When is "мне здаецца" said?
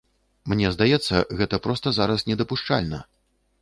0.53-1.21